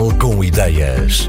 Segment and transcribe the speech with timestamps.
[0.00, 1.28] Jornal com Ideias.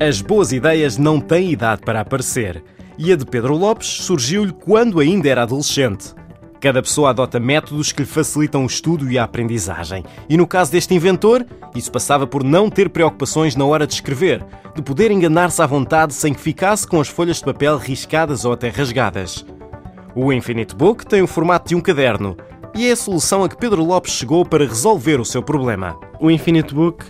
[0.00, 2.64] As boas ideias não têm idade para aparecer.
[2.98, 6.16] E a de Pedro Lopes surgiu-lhe quando ainda era adolescente.
[6.60, 10.04] Cada pessoa adota métodos que lhe facilitam o estudo e a aprendizagem.
[10.28, 11.46] E no caso deste inventor,
[11.76, 16.12] isso passava por não ter preocupações na hora de escrever, de poder enganar-se à vontade
[16.12, 19.46] sem que ficasse com as folhas de papel riscadas ou até rasgadas.
[20.12, 22.36] O Infinite Book tem o formato de um caderno
[22.78, 25.98] e é a solução a que Pedro Lopes chegou para resolver o seu problema.
[26.20, 27.04] O Infinite Book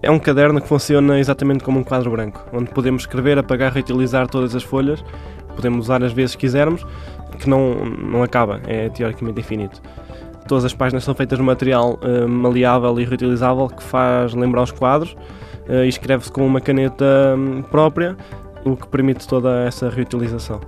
[0.00, 4.26] é um caderno que funciona exatamente como um quadro branco, onde podemos escrever, apagar, reutilizar
[4.26, 5.04] todas as folhas,
[5.54, 6.82] podemos usar as vezes que quisermos,
[7.38, 9.82] que não, não acaba, é teoricamente infinito.
[10.48, 14.70] Todas as páginas são feitas de material uh, maleável e reutilizável que faz lembrar os
[14.70, 15.12] quadros
[15.68, 18.16] uh, e escreve-se com uma caneta um, própria,
[18.64, 20.58] o que permite toda essa reutilização.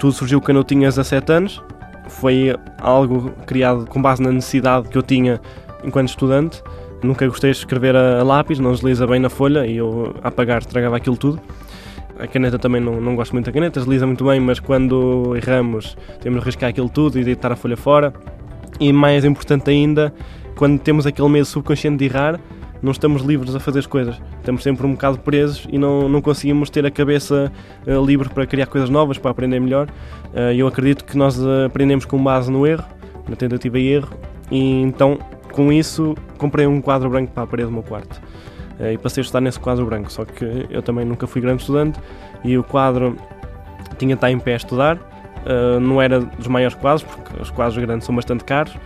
[0.00, 1.62] Tudo surgiu quando eu tinha 17 anos,
[2.08, 5.40] foi algo criado com base na necessidade que eu tinha
[5.84, 6.62] enquanto estudante.
[7.02, 10.58] Nunca gostei de escrever a, lápis, não desliza bem na folha e eu a apagar
[10.58, 11.40] estragava aquilo tudo.
[12.18, 15.96] A caneta também não, não gosto muito da caneta, desliza muito bem, mas quando erramos
[16.20, 18.12] temos de riscar aquilo tudo e deitar a folha fora.
[18.80, 20.12] E mais importante ainda,
[20.56, 22.40] quando temos aquele medo subconsciente de errar,
[22.82, 24.20] não estamos livres a fazer as coisas.
[24.38, 27.52] Estamos sempre um bocado presos e não, não conseguimos ter a cabeça
[27.86, 29.88] uh, livre para criar coisas novas, para aprender melhor.
[30.32, 32.84] Uh, eu acredito que nós aprendemos com base no erro,
[33.28, 34.10] na tentativa e erro,
[34.50, 35.18] e então
[35.52, 38.20] com isso comprei um quadro branco para a parede do meu quarto.
[38.78, 41.62] Uh, e passei a estudar nesse quadro branco, só que eu também nunca fui grande
[41.62, 41.98] estudante
[42.44, 43.16] e o quadro
[43.98, 44.98] tinha de estar em pé a estudar.
[45.80, 48.76] não era dos maiores quadros, porque os quadros grandes são bastante caros,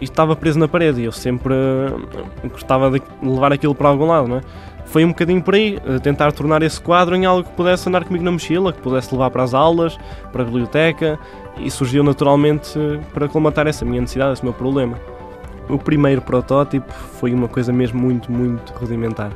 [0.00, 4.06] e estava preso na parede e eu sempre uh, gostava de levar aquilo para algum
[4.06, 4.40] lado, não é?
[4.86, 8.24] Foi um bocadinho por aí, tentar tornar esse quadro em algo que pudesse andar comigo
[8.24, 9.96] na mochila, que pudesse levar para as aulas,
[10.32, 11.16] para a biblioteca,
[11.58, 12.76] e surgiu naturalmente
[13.14, 14.98] para colmatar essa minha necessidade, esse meu problema.
[15.68, 19.30] O primeiro protótipo foi uma coisa mesmo muito, muito rudimentar.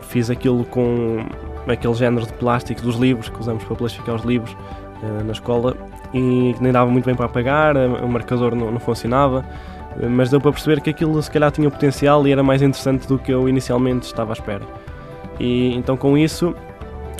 [0.00, 1.24] Fiz aquilo com
[1.68, 4.56] aquele género de plástico dos livros que usamos para plastificar os livros
[5.24, 5.76] na escola
[6.12, 9.44] e nem dava muito bem para apagar, o marcador não, não funcionava
[10.10, 13.18] mas deu para perceber que aquilo se calhar tinha potencial e era mais interessante do
[13.18, 14.62] que eu inicialmente estava à espera.
[15.40, 16.54] E então com isso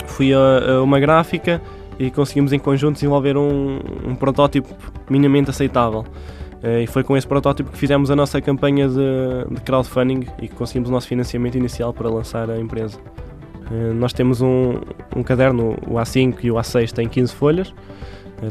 [0.05, 0.37] fui a,
[0.73, 1.61] a uma gráfica
[1.97, 4.73] e conseguimos em conjunto desenvolver um, um protótipo
[5.09, 6.05] minimamente aceitável.
[6.63, 10.47] Eh, e foi com esse protótipo que fizemos a nossa campanha de, de crowdfunding e
[10.47, 12.97] que conseguimos o nosso financiamento inicial para lançar a empresa.
[13.71, 14.79] Eh, nós temos um,
[15.15, 17.73] um caderno, o A5 e o A6 têm 15 folhas,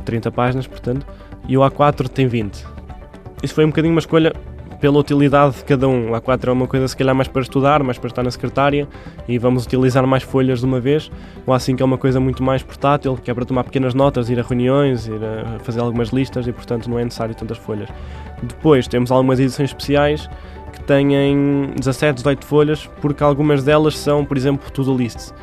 [0.04, 1.06] 30 eh, páginas, portanto,
[1.48, 2.77] e o A4 tem 20
[3.42, 4.32] isso foi um bocadinho uma escolha
[4.80, 6.14] pela utilidade de cada um.
[6.14, 8.88] A A4 é uma coisa se calhar mais para estudar, mais para estar na secretária
[9.26, 11.10] e vamos utilizar mais folhas de uma vez.
[11.46, 14.38] O A5 é uma coisa muito mais portátil, que é para tomar pequenas notas, ir
[14.38, 17.88] a reuniões, ir a fazer algumas listas e portanto não é necessário tantas folhas.
[18.42, 20.28] Depois temos algumas edições especiais
[20.72, 25.34] que têm 17, 18 folhas, porque algumas delas são, por exemplo, to-do lists.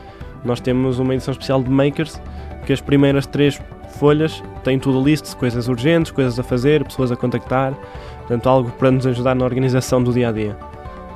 [0.45, 2.21] Nós temos uma edição especial de Makers,
[2.65, 3.59] que as primeiras três
[3.97, 7.73] folhas têm tudo list, coisas urgentes, coisas a fazer, pessoas a contactar,
[8.19, 10.55] portanto algo para nos ajudar na organização do dia a dia.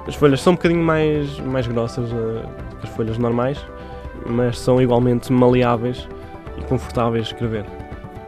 [0.08, 2.48] As folhas são um bocadinho mais, mais grossas uh,
[2.80, 3.64] que as folhas normais,
[4.26, 6.08] mas são igualmente maleáveis
[6.58, 7.66] e confortáveis de escrever.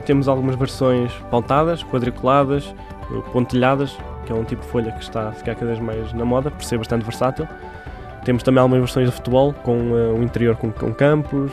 [0.06, 2.74] Temos algumas versões pautadas, quadriculadas,
[3.12, 6.12] eh, pontilhadas, que é um tipo de folha que está a ficar cada vez mais
[6.14, 7.48] na moda, por ser bastante versátil.
[8.24, 11.52] Temos também algumas versões de futebol, com uh, interior com, com campos,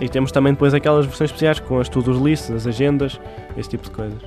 [0.00, 3.20] e temos também depois aquelas versões especiais com as to-do lists, as agendas,
[3.56, 4.22] esse tipo de coisas.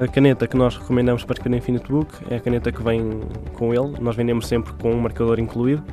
[0.00, 3.20] A caneta que nós recomendamos para escrever Infinite Book é a caneta que vem
[3.52, 3.94] com ele.
[4.00, 5.84] Nós vendemos sempre com um marcador incluído.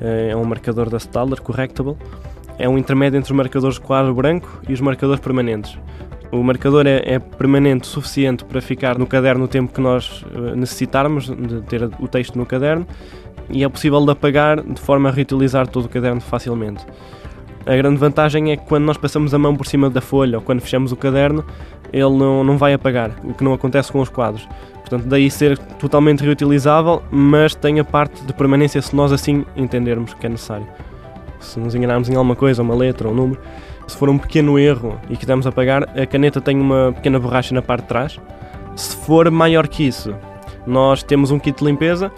[0.00, 1.96] É um marcador da Staedtler, Correctable.
[2.58, 5.78] É um intermédio entre os marcadores quadro branco e os marcadores permanentes.
[6.30, 10.22] O marcador é, é, permanente o suficiente para ficar no caderno o tempo que nós
[10.34, 12.86] eh, necessitarmos de ter o texto no caderno
[13.50, 16.84] e é possível de apagar de forma a reutilizar todo o caderno facilmente.
[17.66, 20.42] A grande vantagem é que quando nós passamos a mão por cima da folha ou
[20.42, 21.44] quando fechamos o caderno,
[21.92, 24.48] ele não, não vai apagar, o que não acontece com os quadros.
[24.80, 30.14] Portanto, daí ser totalmente reutilizável, mas tem a parte de permanência se nós assim entendermos
[30.14, 30.66] que é necessário.
[31.40, 33.40] Se nos enganarmos em alguma coisa, uma letra ou um número,
[33.86, 37.60] se for um pequeno erro e quisermos apagar, a caneta tem uma pequena borracha na
[37.60, 38.20] parte de trás.
[38.76, 40.14] Se for maior que isso,
[40.66, 42.10] nós temos um kit de limpeza,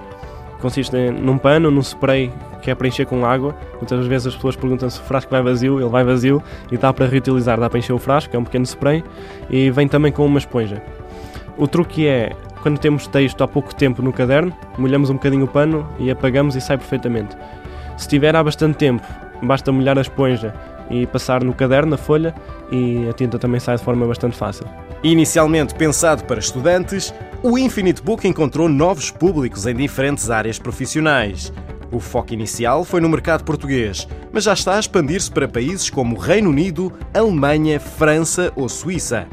[0.61, 3.55] consiste num pano, num spray que é preencher com água.
[3.77, 6.93] Muitas vezes as pessoas perguntam se o frasco vai vazio, ele vai vazio e dá
[6.93, 9.03] para reutilizar, dá para encher o frasco, é um pequeno spray
[9.49, 10.83] e vem também com uma esponja.
[11.57, 15.49] O truque é, quando temos texto há pouco tempo no caderno, molhamos um bocadinho o
[15.49, 17.37] pano e apagamos e sai perfeitamente.
[17.97, 19.07] Se tiver há bastante tempo,
[19.43, 20.55] basta molhar a esponja
[20.91, 22.35] e passar no caderno, na folha,
[22.71, 24.67] e a tinta também sai de forma bastante fácil.
[25.03, 31.53] Inicialmente pensado para estudantes, o Infinite Book encontrou novos públicos em diferentes áreas profissionais.
[31.91, 36.19] O foco inicial foi no mercado português, mas já está a expandir-se para países como
[36.19, 39.27] Reino Unido, Alemanha, França ou Suíça.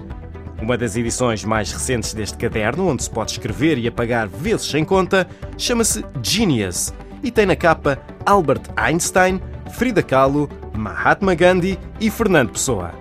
[0.60, 4.83] Uma das edições mais recentes deste caderno, onde se pode escrever e apagar vezes sem
[4.83, 5.27] conta,
[5.57, 6.94] chama-se Genius
[7.24, 9.42] e tem na capa Albert Einstein,
[9.74, 12.91] Frida Kahlo, Mahatma Gandhi e Fernando Pessoa.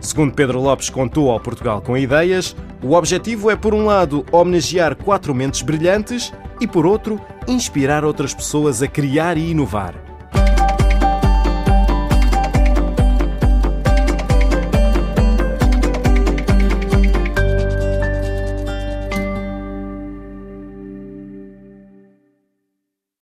[0.00, 4.96] Segundo Pedro Lopes contou ao Portugal com Ideias, o objetivo é, por um lado, homenagear
[4.96, 10.07] quatro mentes brilhantes e, por outro, inspirar outras pessoas a criar e inovar.